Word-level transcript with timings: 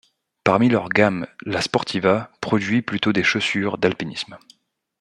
Parmi 0.43 0.67
leur 0.67 0.89
gamme 0.89 1.27
La 1.45 1.61
Sportiva 1.61 2.31
produit 2.41 2.81
plutôt 2.81 3.13
des 3.13 3.21
chaussures 3.23 3.77
d'alpinisme. 3.77 4.35